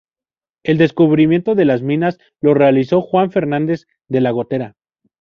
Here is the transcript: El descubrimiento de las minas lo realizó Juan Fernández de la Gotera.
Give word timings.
El 0.63 0.79
descubrimiento 0.79 1.53
de 1.53 1.63
las 1.63 1.83
minas 1.83 2.17
lo 2.39 2.55
realizó 2.55 3.01
Juan 3.03 3.29
Fernández 3.29 3.85
de 4.07 4.21
la 4.21 4.31
Gotera. 4.31 4.75